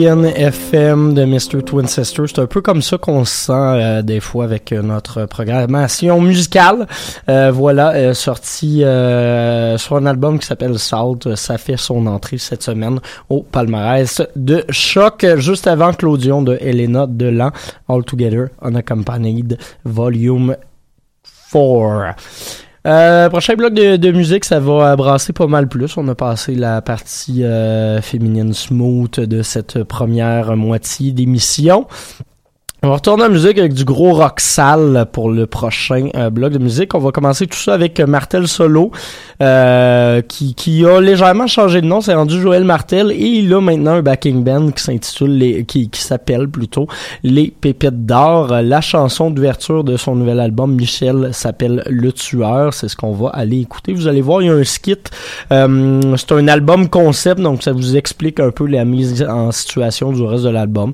FM 0.08 1.16
de 1.16 1.26
Mr. 1.26 1.64
Twin 1.66 1.86
Sister. 1.86 2.24
C'est 2.28 2.40
un 2.40 2.46
peu 2.46 2.62
comme 2.62 2.82
ça 2.82 2.98
qu'on 2.98 3.26
se 3.26 3.48
sent 3.48 3.52
euh, 3.52 4.02
des 4.02 4.22
fois 4.22 4.46
avec 4.46 4.72
euh, 4.72 4.82
notre 4.82 5.26
programmation 5.26 6.22
musicale. 6.22 6.88
Euh, 7.28 7.52
voilà, 7.52 7.92
euh, 7.92 8.14
sorti 8.14 8.86
euh, 8.86 9.78
sur 9.78 9.98
un 9.98 10.06
album 10.06 10.40
qui 10.40 10.48
s'appelle 10.48 10.80
Salt. 10.80 11.36
Ça 11.36 11.58
fait 11.58 11.76
son 11.76 12.08
entrée 12.08 12.38
cette 12.38 12.64
semaine 12.64 13.02
au 13.28 13.44
palmarès 13.44 14.22
de 14.38 14.64
Choc, 14.70 15.26
juste 15.36 15.68
avant 15.68 15.92
Claudion 15.92 16.42
de 16.42 16.58
Elena 16.62 17.06
Delan, 17.06 17.52
All 17.90 18.06
Together 18.06 18.48
Unaccompanied 18.62 19.58
Volume 19.84 20.56
4. 21.52 22.16
Euh, 22.88 23.28
prochain 23.28 23.56
bloc 23.56 23.74
de, 23.74 23.98
de 23.98 24.12
musique, 24.12 24.46
ça 24.46 24.62
va 24.62 24.96
brasser 24.96 25.34
pas 25.34 25.48
mal 25.48 25.68
plus. 25.68 25.98
On 25.98 26.08
a 26.08 26.16
passé 26.16 26.56
la 26.56 26.82
partie 26.82 27.44
euh, 27.44 28.02
féminine 28.02 28.54
smooth 28.54 29.20
de 29.20 29.42
cette 29.42 29.84
première 29.84 30.56
moitié 30.56 31.12
d'émission. 31.12 31.88
On 32.84 32.90
va 32.90 32.94
retourner 32.94 33.24
en 33.24 33.30
musique 33.30 33.58
avec 33.58 33.74
du 33.74 33.86
gros 33.86 34.14
rock 34.14 34.40
sale 34.40 35.08
pour 35.12 35.32
le 35.32 35.48
prochain 35.48 36.10
euh, 36.14 36.30
bloc 36.30 36.54
de 36.54 36.60
musique. 36.60 36.94
On 36.94 37.00
va 37.00 37.10
commencer 37.10 37.48
tout 37.48 37.58
ça 37.58 37.74
avec 37.74 38.00
Martel 38.00 38.48
Solo, 38.48 38.92
euh, 39.42 40.22
qui, 40.22 40.54
qui 40.54 40.86
a 40.86 41.02
légèrement 41.02 41.48
changé 41.48 41.82
de 41.82 41.88
nom. 41.88 42.02
C'est 42.02 42.14
rendu 42.14 42.40
Joël 42.40 42.64
Martel 42.64 43.12
et 43.12 43.16
il 43.16 43.52
a 43.52 43.62
maintenant 43.62 43.94
un 43.94 44.04
backing 44.04 44.44
band 44.44 44.70
qui 44.70 44.84
s'intitule 44.84 45.40
les, 45.40 45.66
qui, 45.66 45.90
qui 45.90 46.02
s'appelle 46.02 46.48
plutôt 46.50 46.88
Les 47.24 47.50
Pépites 47.50 48.06
d'or. 48.06 48.50
La 48.62 48.82
chanson 48.82 49.32
d'ouverture 49.32 49.84
de 49.84 49.98
son 49.98 50.16
nouvel 50.16 50.40
album 50.40 50.76
Michel 50.76 51.30
s'appelle 51.34 51.82
Le 51.88 52.12
Tueur. 52.12 52.76
C'est 52.76 52.90
ce 52.90 52.96
qu'on 52.96 53.14
va 53.14 53.30
aller 53.30 53.60
écouter. 53.60 53.92
Vous 53.94 54.08
allez 54.08 54.22
voir, 54.22 54.44
il 54.44 54.50
y 54.50 54.52
a 54.52 54.54
un 54.54 54.64
skit. 54.64 55.00
Euh, 55.52 56.16
c'est 56.16 56.32
un 56.32 56.48
album 56.48 56.90
concept, 56.90 57.42
donc 57.42 57.64
ça 57.64 57.72
vous 57.72 57.98
explique 57.98 58.40
un 58.40 58.52
peu 58.52 58.68
la 58.68 58.86
mise 58.86 59.24
en 59.24 59.52
situation 59.52 60.12
du 60.12 60.22
reste 60.22 60.44
de 60.44 60.50
l'album. 60.50 60.94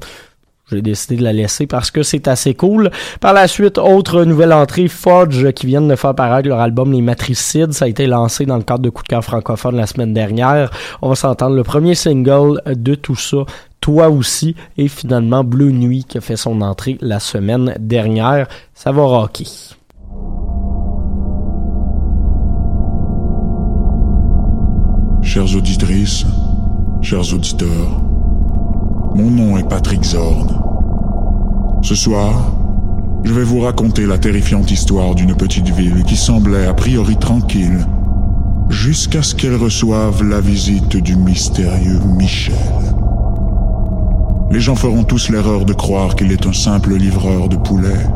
J'ai 0.71 0.81
décidé 0.81 1.17
de 1.17 1.23
la 1.23 1.33
laisser 1.33 1.67
parce 1.67 1.91
que 1.91 2.03
c'est 2.03 2.27
assez 2.27 2.53
cool. 2.53 2.89
Par 3.19 3.33
la 3.33 3.47
suite, 3.47 3.77
autre 3.77 4.23
nouvelle 4.23 4.53
entrée, 4.53 4.87
Fudge, 4.87 5.51
qui 5.51 5.65
viennent 5.67 5.89
de 5.89 5.95
faire 5.95 6.15
paraître 6.15 6.47
leur 6.47 6.59
album 6.59 6.93
Les 6.93 7.01
Matricides. 7.01 7.73
Ça 7.73 7.85
a 7.85 7.87
été 7.89 8.07
lancé 8.07 8.45
dans 8.45 8.57
le 8.57 8.63
cadre 8.63 8.81
de 8.81 8.89
Coup 8.89 9.03
de 9.03 9.09
cœur 9.09 9.23
francophone 9.23 9.75
la 9.75 9.87
semaine 9.87 10.13
dernière. 10.13 10.71
On 11.01 11.09
va 11.09 11.15
s'entendre 11.15 11.55
le 11.55 11.63
premier 11.63 11.95
single 11.95 12.61
de 12.65 12.95
tout 12.95 13.15
ça. 13.15 13.45
Toi 13.81 14.09
aussi, 14.09 14.55
et 14.77 14.87
finalement 14.87 15.43
Bleu 15.43 15.71
Nuit 15.71 16.05
qui 16.07 16.17
a 16.17 16.21
fait 16.21 16.37
son 16.37 16.61
entrée 16.61 16.97
la 17.01 17.19
semaine 17.19 17.75
dernière. 17.77 18.47
Ça 18.73 18.93
va 18.93 19.03
rocker. 19.03 19.45
Chères 25.21 25.55
auditrices, 25.55 26.25
chers 27.01 27.33
auditeurs, 27.33 28.01
mon 29.15 29.29
nom 29.29 29.57
est 29.57 29.67
Patrick 29.67 30.03
Zorn. 30.03 30.59
Ce 31.81 31.95
soir, 31.95 32.51
je 33.23 33.33
vais 33.33 33.43
vous 33.43 33.59
raconter 33.59 34.05
la 34.05 34.17
terrifiante 34.17 34.71
histoire 34.71 35.15
d'une 35.15 35.35
petite 35.35 35.69
ville 35.69 36.03
qui 36.03 36.15
semblait 36.15 36.65
a 36.65 36.73
priori 36.73 37.17
tranquille, 37.17 37.85
jusqu'à 38.69 39.21
ce 39.21 39.35
qu'elle 39.35 39.55
reçoive 39.55 40.23
la 40.23 40.39
visite 40.41 40.97
du 40.97 41.15
mystérieux 41.15 41.99
Michel. 42.17 42.55
Les 44.51 44.59
gens 44.59 44.75
feront 44.75 45.03
tous 45.03 45.29
l'erreur 45.29 45.65
de 45.65 45.73
croire 45.73 46.15
qu'il 46.15 46.31
est 46.31 46.45
un 46.45 46.53
simple 46.53 46.95
livreur 46.95 47.49
de 47.49 47.57
poulet, 47.57 48.07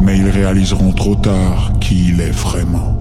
mais 0.00 0.18
ils 0.18 0.28
réaliseront 0.28 0.92
trop 0.92 1.14
tard 1.14 1.72
qui 1.80 2.10
il 2.10 2.20
est 2.20 2.30
vraiment. 2.30 2.96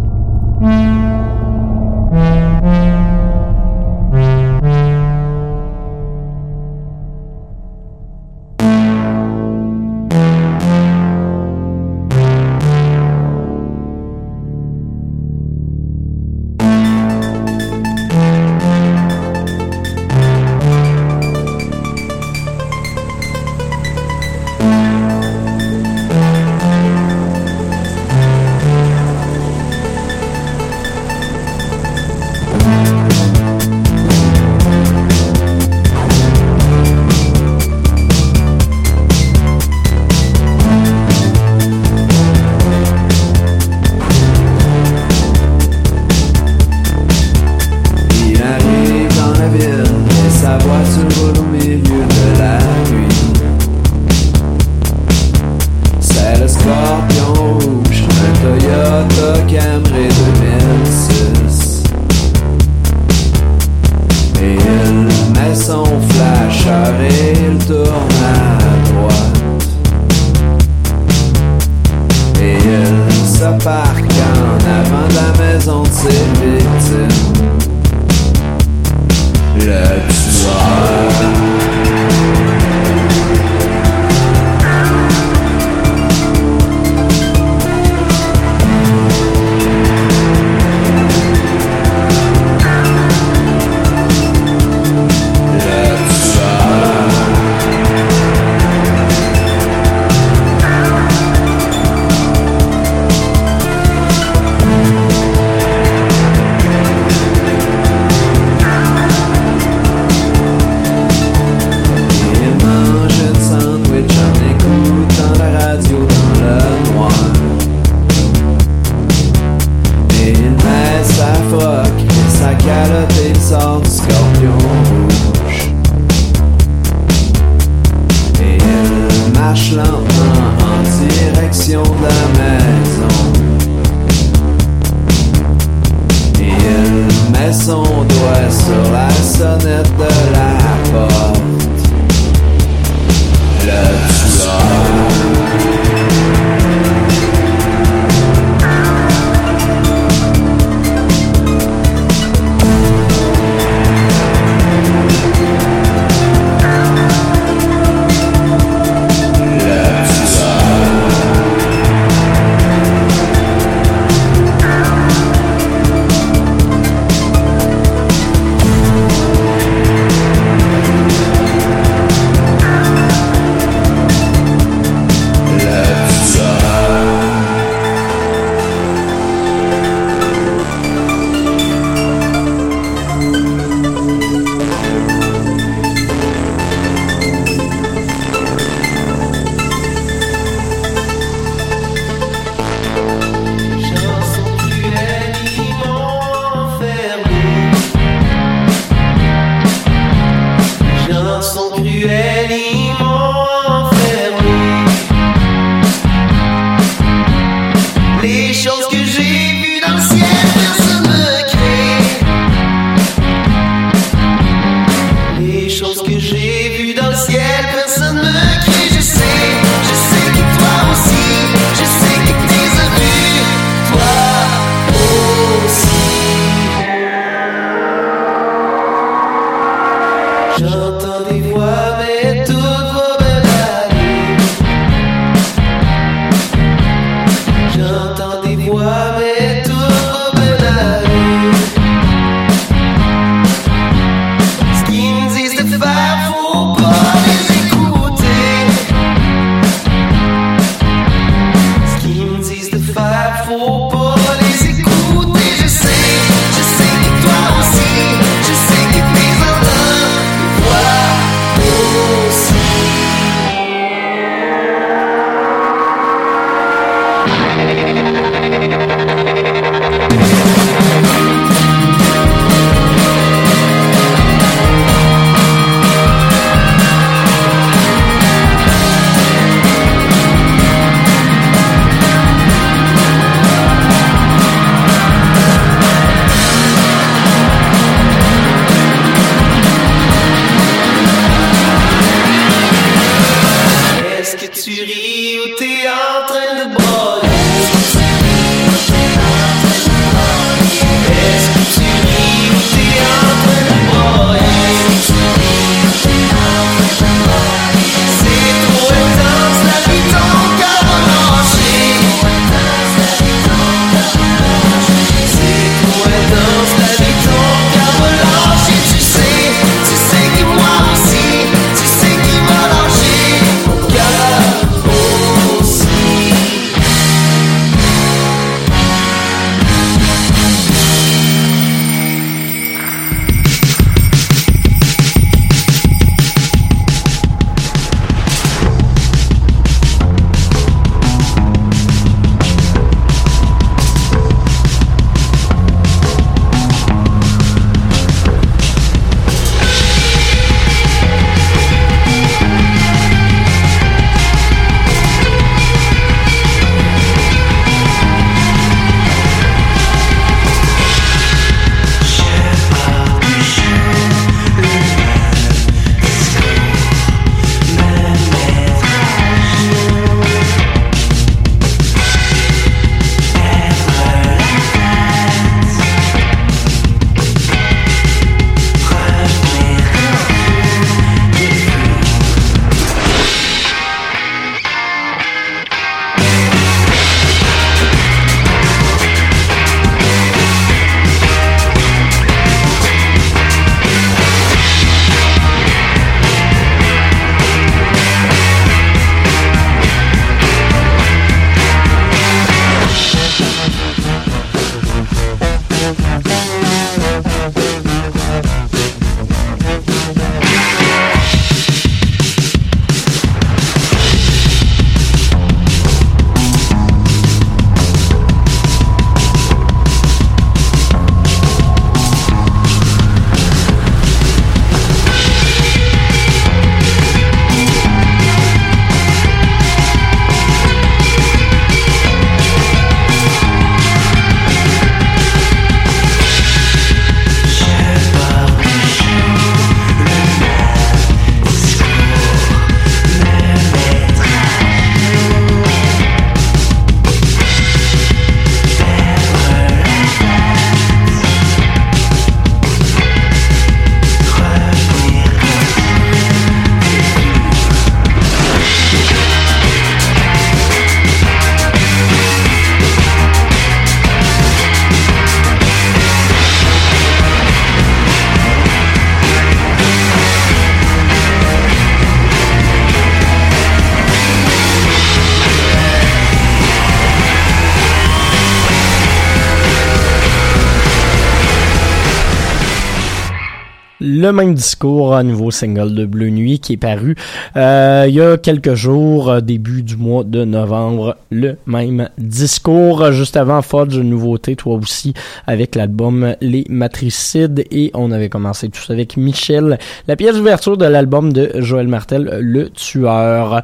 Le 484.30 484.34
même 484.34 484.54
discours, 484.54 485.16
un 485.16 485.24
nouveau 485.24 485.50
single 485.50 485.96
de 485.96 486.06
Bleu 486.06 486.30
Nuit 486.30 486.60
qui 486.60 486.74
est 486.74 486.78
paru 486.78 487.16
euh, 487.58 488.06
il 488.08 488.14
y 488.14 488.22
a 488.22 488.38
quelques 488.38 488.76
jours, 488.76 489.32
euh, 489.32 489.42
début 489.42 489.82
du 489.82 489.98
mois 489.98 490.24
de 490.24 490.46
novembre. 490.46 491.18
Le 491.32 491.58
même 491.66 492.10
discours. 492.20 493.12
Juste 493.12 493.38
avant 493.38 493.64
Fudge, 493.64 493.96
une 493.96 494.12
nouveauté, 494.12 494.56
toi 494.56 494.76
aussi, 494.76 495.16
avec 495.48 495.74
l'album 495.74 496.36
Les 496.42 496.64
Matricides. 496.70 497.66
Et 497.72 497.90
on 497.96 498.12
avait 498.12 498.30
commencé 498.30 498.70
tout 498.70 498.80
ça 498.80 498.94
avec 498.94 499.18
Michel, 499.18 499.80
la 500.08 500.16
pièce 500.16 500.36
d'ouverture 500.36 500.78
de 500.78 500.86
l'album 500.86 501.34
de 501.34 501.50
Joël 501.56 501.88
Martel, 501.88 502.38
Le 502.40 502.70
Tueur. 502.70 503.64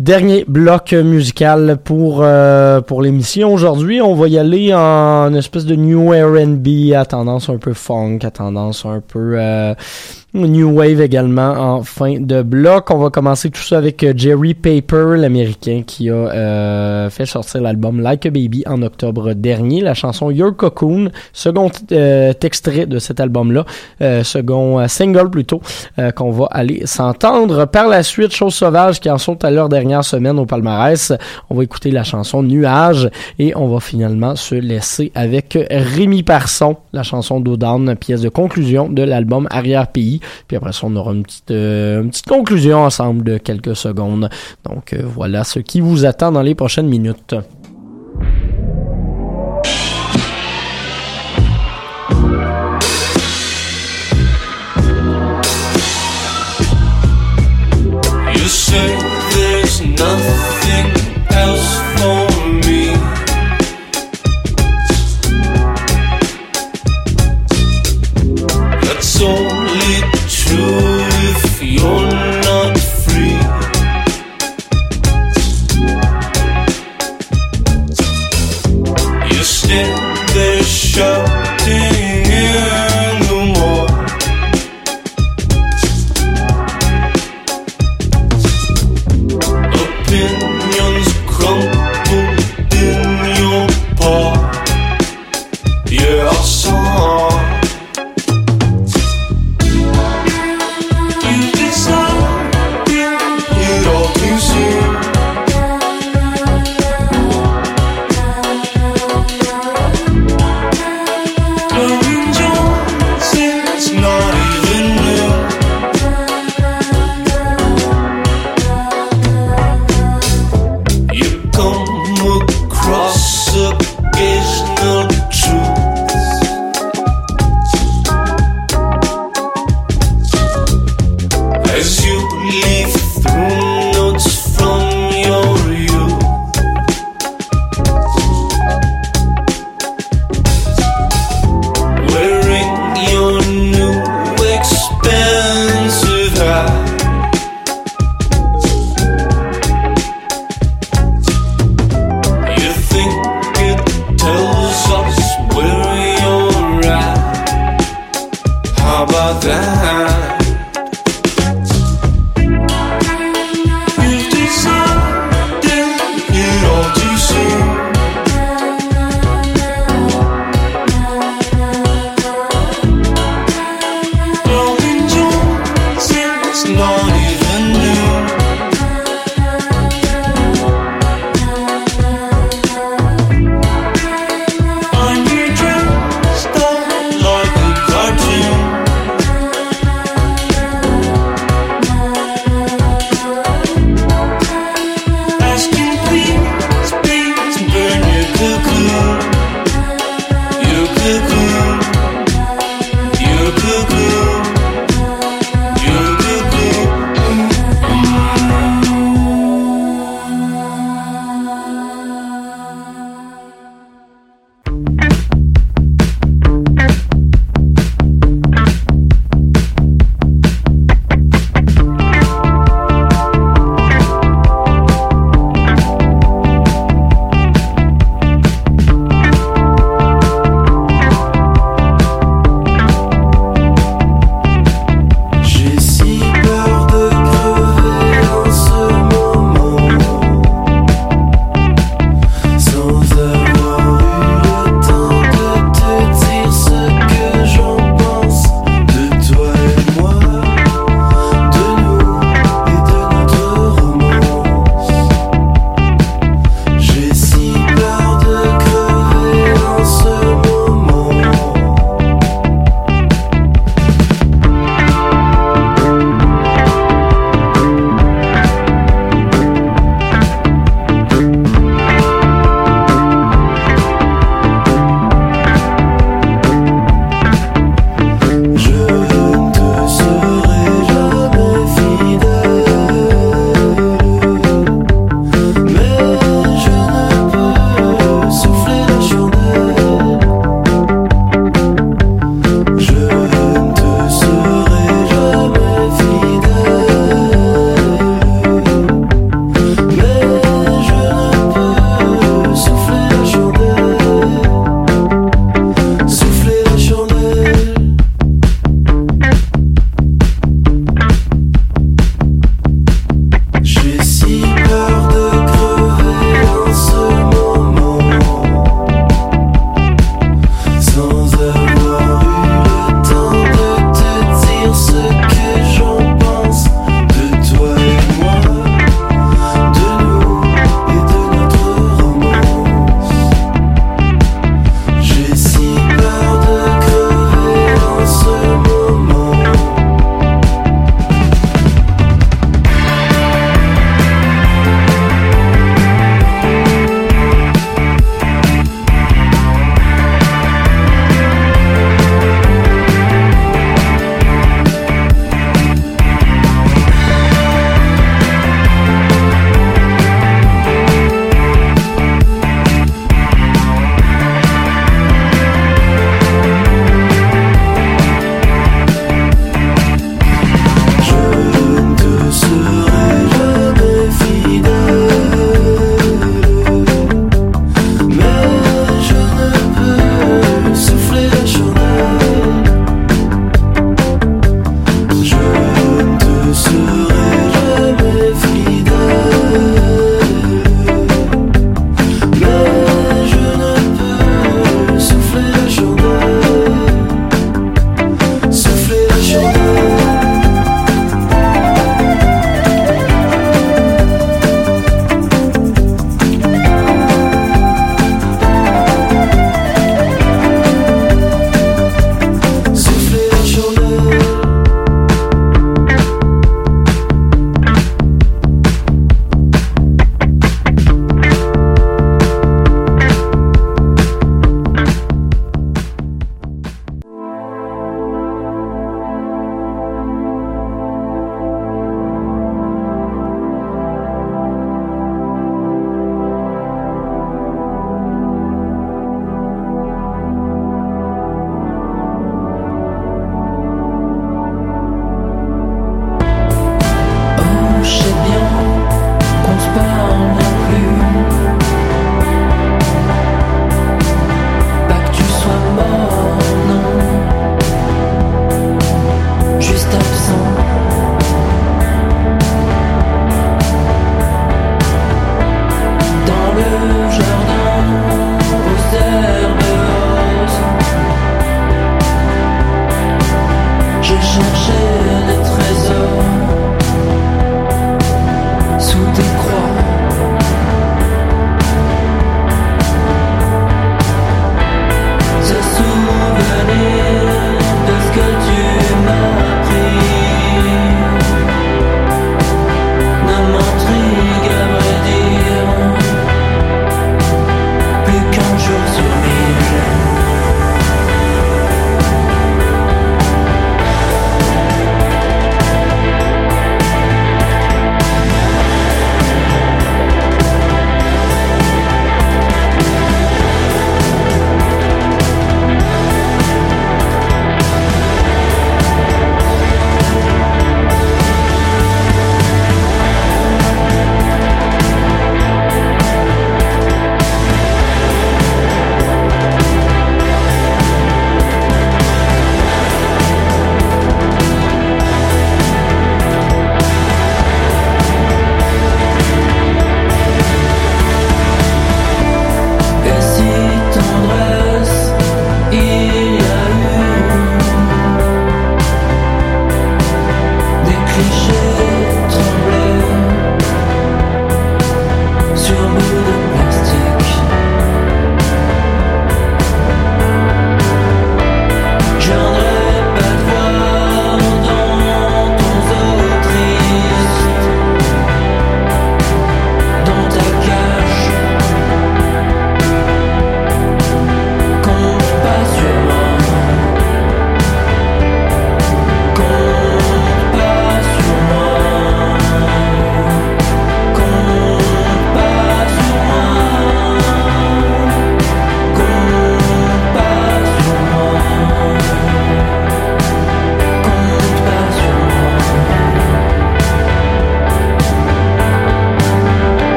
Dernier 0.00 0.44
bloc 0.48 0.92
musical 0.92 1.78
pour 1.84 2.18
euh, 2.22 2.80
pour 2.80 3.00
l'émission 3.00 3.52
aujourd'hui. 3.52 4.02
On 4.02 4.16
va 4.16 4.26
y 4.26 4.36
aller 4.36 4.74
en 4.74 5.32
espèce 5.34 5.66
de 5.66 5.76
new 5.76 6.10
R&B 6.10 6.92
à 6.96 7.04
tendance 7.04 7.48
un 7.48 7.58
peu 7.58 7.74
funk, 7.74 8.18
à 8.24 8.32
tendance 8.32 8.84
un 8.86 9.00
peu 9.00 9.36
euh, 9.38 9.72
new 10.34 10.68
wave 10.68 11.00
également 11.00 11.52
en 11.52 11.82
fin 11.84 12.18
de 12.18 12.42
bloc. 12.42 12.90
On 12.90 12.98
va 12.98 13.10
commencer 13.10 13.50
tout 13.50 13.62
ça 13.62 13.78
avec 13.78 14.02
euh, 14.02 14.12
Jerry 14.16 14.54
Paper, 14.54 15.14
l'américain 15.16 15.82
qui 15.86 16.10
a 16.10 16.14
euh, 16.14 17.10
fait 17.10 17.26
sortir 17.26 17.62
l'album 17.62 18.00
Like 18.00 18.26
a 18.26 18.30
Baby 18.30 18.64
en 18.66 18.82
octobre 18.82 19.32
dernier. 19.34 19.80
La 19.80 19.94
chanson 19.94 20.30
Your 20.30 20.56
Cocoon, 20.56 21.10
second 21.32 21.70
euh, 21.92 22.32
extrait 22.42 22.86
de 22.86 22.98
cet 22.98 23.20
album-là, 23.20 23.64
euh, 24.02 24.24
second 24.24 24.80
euh, 24.80 24.88
single 24.88 25.30
plutôt, 25.30 25.60
euh, 25.98 26.10
qu'on 26.10 26.30
va 26.30 26.46
aller 26.50 26.82
s'entendre. 26.84 27.66
Par 27.66 27.88
la 27.88 28.02
suite, 28.02 28.32
Chose 28.32 28.54
Sauvage 28.54 29.00
qui 29.00 29.10
en 29.10 29.18
sont 29.18 29.44
à 29.44 29.50
leur 29.50 29.68
dernière 29.68 30.04
semaine 30.04 30.38
au 30.38 30.46
palmarès. 30.46 31.12
On 31.48 31.54
va 31.54 31.62
écouter 31.62 31.90
la 31.90 32.04
chanson 32.04 32.42
Nuage 32.42 33.08
et 33.38 33.56
on 33.56 33.68
va 33.68 33.80
finalement 33.80 34.36
se 34.36 34.54
laisser 34.54 35.12
avec 35.14 35.56
Rémi 35.70 36.22
Parson, 36.22 36.76
la 36.92 37.02
chanson 37.02 37.40
d'Odan, 37.40 37.94
pièce 37.94 38.20
de 38.20 38.28
conclusion 38.28 38.88
de 38.88 39.02
l'album 39.02 39.46
Arrière-Pays. 39.50 40.20
Puis 40.46 40.56
après 40.56 40.72
ça, 40.72 40.80
on 40.84 40.96
aura 40.96 41.12
une 41.12 41.22
petite, 41.22 41.50
euh, 41.50 42.02
une 42.02 42.10
petite 42.10 42.26
conclusion 42.26 42.84
ensemble 42.84 43.24
de 43.24 43.38
quelques 43.38 43.76
secondes. 43.76 44.28
Donc 44.64 44.92
euh, 44.92 45.02
voilà 45.04 45.44
ce 45.44 45.58
qui 45.58 45.80
vous 45.80 46.04
attend 46.04 46.32
dans 46.32 46.42
les 46.42 46.54
prochaines 46.54 46.88
minutes. 46.88 47.34
show. 80.94 81.33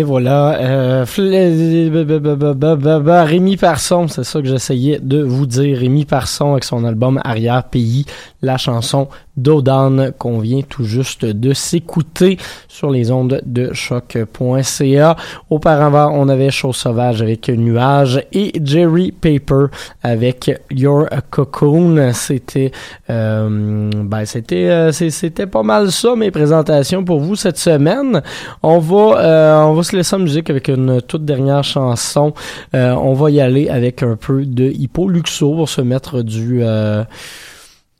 Et 0.00 0.02
voilà, 0.02 0.56
euh, 0.60 1.04
ba- 2.54 2.74
ba- 2.74 3.00
ba- 3.00 3.24
Rémi 3.24 3.58
Parson, 3.58 4.08
c'est 4.08 4.24
ça 4.24 4.40
que 4.40 4.46
j'essayais 4.46 4.98
de 4.98 5.20
vous 5.22 5.44
dire. 5.44 5.76
Rémi 5.76 6.06
Parson 6.06 6.52
avec 6.52 6.64
son 6.64 6.86
album 6.86 7.20
Arrière 7.22 7.64
Pays, 7.64 8.06
la 8.40 8.56
chanson 8.56 9.08
d'Odan 9.42 10.10
qu'on 10.18 10.38
vient 10.38 10.62
tout 10.68 10.84
juste 10.84 11.24
de 11.24 11.52
s'écouter 11.52 12.38
sur 12.68 12.90
les 12.90 13.10
ondes 13.10 13.40
de 13.44 13.72
choc.ca. 13.72 15.16
Auparavant, 15.48 16.12
on 16.14 16.28
avait 16.28 16.50
Chose 16.50 16.76
Sauvage 16.76 17.22
avec 17.22 17.48
Nuage 17.48 18.24
et 18.32 18.52
Jerry 18.62 19.12
Paper 19.12 19.66
avec 20.02 20.50
Your 20.70 21.06
Cocoon. 21.30 22.12
C'était, 22.12 22.70
euh, 23.08 23.90
ben 23.94 24.24
c'était, 24.24 24.68
euh, 24.68 24.92
c'était 24.92 25.46
pas 25.46 25.62
mal 25.62 25.90
ça 25.90 26.14
mes 26.16 26.30
présentations 26.30 27.04
pour 27.04 27.20
vous 27.20 27.36
cette 27.36 27.58
semaine. 27.58 28.22
On 28.62 28.78
va, 28.78 29.18
euh, 29.18 29.62
on 29.64 29.74
va 29.74 29.82
se 29.82 29.96
laisser 29.96 30.16
en 30.16 30.20
musique 30.20 30.50
avec 30.50 30.68
une 30.68 31.00
toute 31.02 31.24
dernière 31.24 31.64
chanson. 31.64 32.34
Euh, 32.74 32.92
on 32.92 33.14
va 33.14 33.30
y 33.30 33.40
aller 33.40 33.68
avec 33.68 34.02
un 34.02 34.16
peu 34.16 34.44
de 34.44 34.64
Hippo 34.64 35.08
Luxo 35.08 35.54
pour 35.54 35.68
se 35.68 35.80
mettre 35.80 36.22
du 36.22 36.60
euh, 36.62 37.04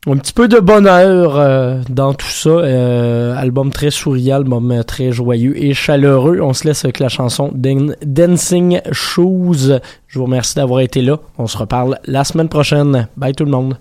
un 0.06 0.16
petit 0.16 0.32
peu 0.32 0.48
de 0.48 0.58
bonheur 0.58 1.36
euh, 1.36 1.80
dans 1.90 2.14
tout 2.14 2.26
ça. 2.26 2.48
Euh, 2.50 3.36
album 3.36 3.70
très 3.70 3.90
souriant, 3.90 4.36
album 4.36 4.70
euh, 4.72 4.82
très 4.82 5.12
joyeux 5.12 5.62
et 5.62 5.74
chaleureux. 5.74 6.40
On 6.40 6.52
se 6.54 6.66
laisse 6.66 6.84
avec 6.84 6.98
la 7.00 7.08
chanson 7.08 7.50
Dan- 7.54 7.96
Dancing 8.04 8.80
Shoes. 8.92 9.78
Je 10.08 10.18
vous 10.18 10.24
remercie 10.24 10.54
d'avoir 10.56 10.80
été 10.80 11.02
là. 11.02 11.18
On 11.38 11.46
se 11.46 11.58
reparle 11.58 11.98
la 12.06 12.24
semaine 12.24 12.48
prochaine. 12.48 13.08
Bye 13.16 13.34
tout 13.34 13.44
le 13.44 13.50
monde. 13.50 13.76